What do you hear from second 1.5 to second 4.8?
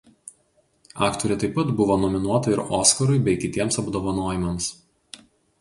pat buvo nominuota ir „Oskarui“ bei kitiems apdovanojimams.